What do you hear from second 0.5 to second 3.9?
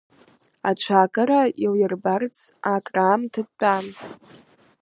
Ацәаакыра илаирбарц, акраамҭа дтәан.